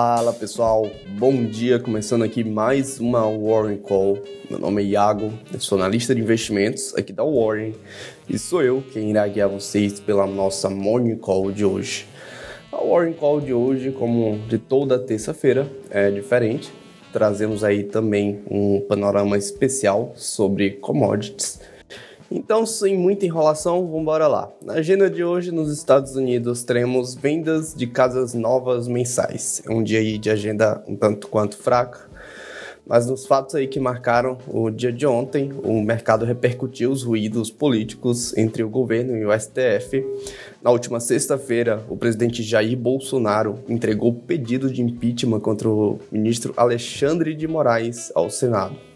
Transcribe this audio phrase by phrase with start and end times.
[0.00, 0.88] Fala pessoal,
[1.18, 1.80] bom dia.
[1.80, 4.22] Começando aqui mais uma Warren Call.
[4.48, 7.74] Meu nome é Iago, eu sou analista de investimentos aqui da Warren
[8.28, 12.06] e sou eu quem irá guiar vocês pela nossa Morning Call de hoje.
[12.70, 16.72] A Warren Call de hoje, como de toda terça-feira, é diferente.
[17.12, 21.60] Trazemos aí também um panorama especial sobre commodities
[22.30, 24.52] então, sem muita enrolação, vamos embora lá.
[24.62, 29.62] Na agenda de hoje, nos Estados Unidos, teremos vendas de casas novas mensais.
[29.66, 32.06] É um dia aí de agenda um tanto quanto fraca,
[32.86, 37.50] mas nos fatos aí que marcaram o dia de ontem, o mercado repercutiu os ruídos
[37.50, 40.04] políticos entre o governo e o STF.
[40.62, 47.34] Na última sexta-feira, o presidente Jair Bolsonaro entregou pedido de impeachment contra o ministro Alexandre
[47.34, 48.87] de Moraes ao Senado.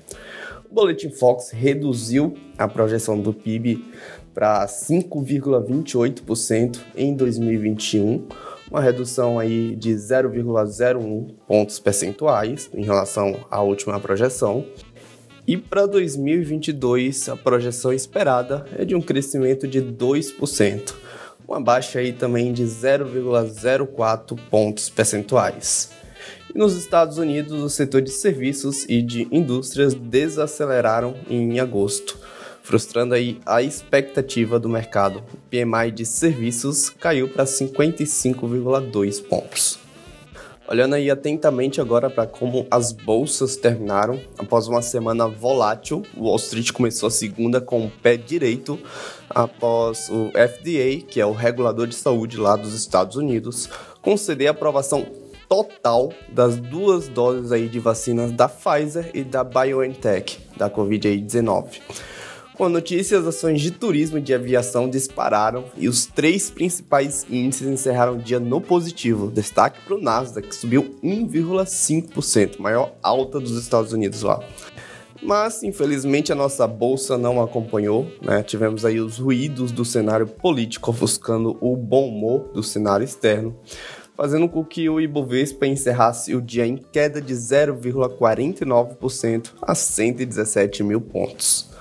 [0.72, 3.84] O Boletim Fox reduziu a projeção do PIB
[4.32, 8.26] para 5,28% em 2021,
[8.70, 14.64] uma redução aí de 0,01 pontos percentuais em relação à última projeção.
[15.46, 20.94] E para 2022, a projeção esperada é de um crescimento de 2%,
[21.46, 26.00] uma baixa aí também de 0,04 pontos percentuais.
[26.54, 32.18] E nos Estados Unidos, o setor de serviços e de indústrias desaceleraram em agosto,
[32.62, 35.22] frustrando aí a expectativa do mercado.
[35.32, 39.78] O PMI de serviços caiu para 55,2 pontos.
[40.68, 46.36] Olhando aí atentamente agora para como as bolsas terminaram, após uma semana volátil, o Wall
[46.36, 48.78] Street começou a segunda com o pé direito
[49.28, 53.68] após o FDA, que é o regulador de saúde lá dos Estados Unidos,
[54.00, 55.21] conceder aprovação
[55.52, 61.78] total das duas doses aí de vacinas da Pfizer e da BioNTech da Covid-19.
[62.54, 67.26] Com a notícia, as ações de turismo e de aviação dispararam e os três principais
[67.28, 69.30] índices encerraram o dia no positivo.
[69.30, 74.42] Destaque para o Nasdaq, que subiu 1,5%, maior alta dos Estados Unidos lá.
[75.22, 78.10] Mas, infelizmente, a nossa bolsa não acompanhou.
[78.22, 78.42] Né?
[78.42, 83.54] Tivemos aí os ruídos do cenário político ofuscando o bom humor do cenário externo
[84.16, 91.00] fazendo com que o Ibovespa encerrasse o dia em queda de 0,49% a 117 mil
[91.00, 91.71] pontos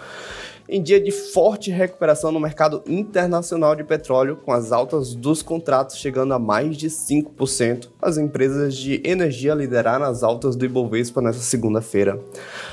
[0.72, 5.98] em dia de forte recuperação no mercado internacional de petróleo, com as altas dos contratos
[5.98, 7.90] chegando a mais de 5%.
[8.02, 12.18] As empresas de energia lideraram as altas do Ibovespa nesta segunda-feira.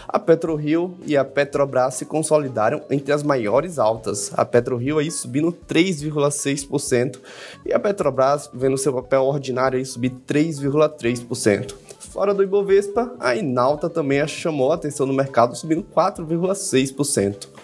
[0.06, 4.31] A PetroRio e a Petrobras se consolidaram entre as maiores altas.
[4.37, 7.19] A PetroRio aí subindo 3,6%
[7.66, 11.75] e a Petrobras vendo seu papel ordinário aí subir 3,3%.
[11.98, 17.57] Fora do Ibovespa, a Inalta também chamou a atenção no mercado, subindo 4,6%.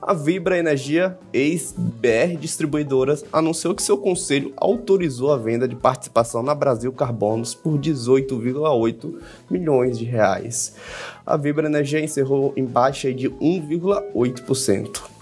[0.00, 6.54] A Vibra Energia, ex-BR Distribuidoras, anunciou que seu conselho autorizou a venda de participação na
[6.54, 9.14] Brasil Carbonos por 18,8
[9.50, 10.76] milhões de reais.
[11.24, 15.14] A Vibra Energia encerrou em baixa de 1,8%.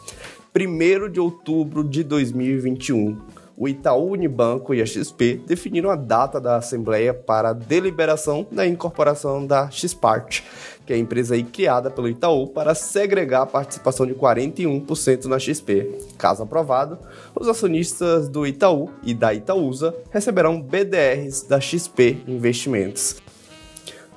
[0.55, 3.17] 1 de outubro de 2021,
[3.57, 8.67] o Itaú Unibanco e a XP definiram a data da Assembleia para a deliberação da
[8.67, 10.43] incorporação da Xpart,
[10.87, 15.99] que é a empresa criada pelo Itaú para segregar a participação de 41% na XP.
[16.19, 16.99] Caso aprovado,
[17.35, 23.17] os acionistas do Itaú e da Itaúsa receberão BDRs da XP Investimentos.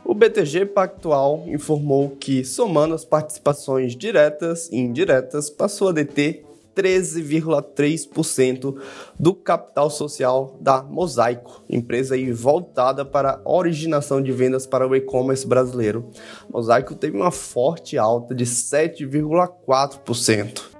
[0.08, 6.45] O BTG Pactual informou que, somando as participações diretas e indiretas, passou a deter
[6.76, 8.76] 13,3%
[9.20, 15.48] do capital social da Mosaico, empresa voltada para a originação de vendas para o e-commerce
[15.48, 16.12] brasileiro.
[16.52, 20.76] Mosaico teve uma forte alta de 7,4%.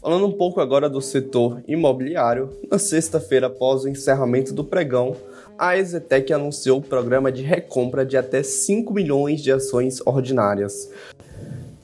[0.00, 5.16] Falando um pouco agora do setor imobiliário, na sexta-feira após o encerramento do pregão,
[5.58, 10.88] a Exetec anunciou o programa de recompra de até 5 milhões de ações ordinárias.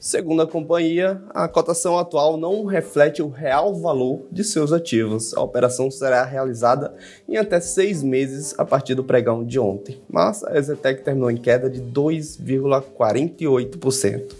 [0.04, 5.32] Segundo a companhia, a cotação atual não reflete o real valor de seus ativos.
[5.32, 6.93] A operação será realizada
[7.28, 11.37] em até seis meses a partir do pregão de ontem, mas a Exetec terminou em
[11.37, 14.34] queda de 2,48%.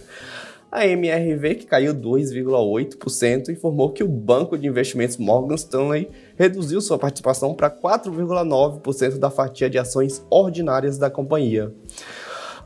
[0.69, 6.99] A MRV, que caiu 2,8%, informou que o banco de investimentos Morgan Stanley reduziu sua
[6.99, 11.73] participação para 4,9% da fatia de ações ordinárias da companhia.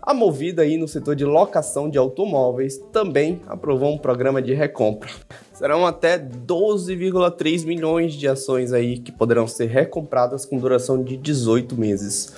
[0.06, 5.10] A Movida aí no setor de locação de automóveis também aprovou um programa de recompra.
[5.52, 11.74] Serão até 12,3 milhões de ações aí que poderão ser recompradas com duração de 18
[11.76, 12.32] meses.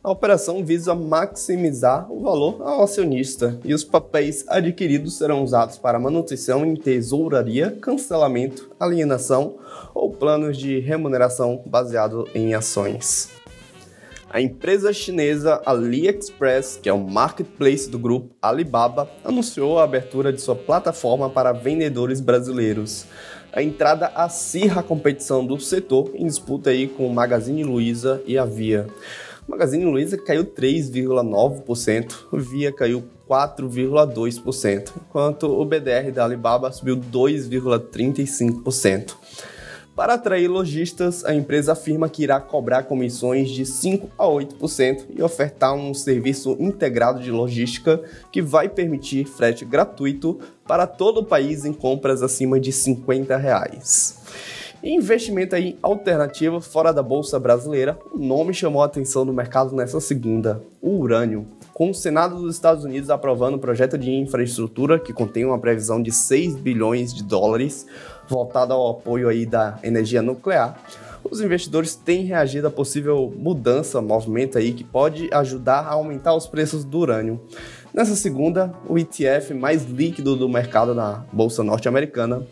[0.00, 5.98] A operação visa maximizar o valor ao acionista e os papéis adquiridos serão usados para
[5.98, 9.56] manutenção em tesouraria, cancelamento, alienação
[9.92, 13.41] ou planos de remuneração baseado em ações.
[14.32, 20.40] A empresa chinesa AliExpress, que é o marketplace do grupo Alibaba, anunciou a abertura de
[20.40, 23.04] sua plataforma para vendedores brasileiros.
[23.52, 28.38] A entrada acirra a competição do setor em disputa aí com o Magazine Luiza e
[28.38, 28.86] a Via.
[29.46, 36.96] O Magazine Luiza caiu 3,9%, o Via caiu 4,2%, enquanto o BDR da Alibaba subiu
[36.96, 39.12] 2,35%.
[39.94, 45.22] Para atrair lojistas, a empresa afirma que irá cobrar comissões de 5 a 8% e
[45.22, 48.00] ofertar um serviço integrado de logística
[48.30, 54.18] que vai permitir frete gratuito para todo o país em compras acima de 50 reais.
[54.82, 60.00] investimento aí alternativo fora da bolsa brasileira, o nome chamou a atenção do mercado nessa
[60.00, 65.12] segunda, o urânio com o Senado dos Estados Unidos aprovando um projeto de infraestrutura que
[65.12, 67.86] contém uma previsão de 6 bilhões de dólares
[68.32, 70.80] voltado ao apoio aí da energia nuclear,
[71.22, 76.46] os investidores têm reagido à possível mudança, movimento aí que pode ajudar a aumentar os
[76.46, 77.38] preços do urânio.
[77.92, 82.42] Nessa segunda, o ETF mais líquido do mercado na bolsa norte-americana,